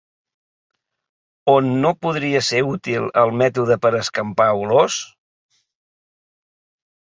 [1.55, 5.01] On no podria ser útil el mètode per escampar olors?